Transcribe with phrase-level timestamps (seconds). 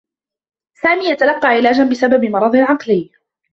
[0.81, 3.11] سامي يتلقّى علاجا بسبب مرض عقلي.